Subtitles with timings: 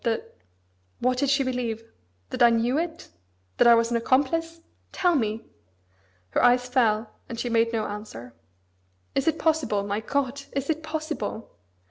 [0.03, 0.33] that..."
[0.97, 1.83] "What did she believe?
[2.31, 3.07] That I knew it?
[3.57, 4.59] That I was an accomplice?
[4.91, 5.45] Tell me!"
[6.31, 8.33] Her eyes fell, and she made no answer.
[9.13, 11.51] "Is it possible, my God, is it possible?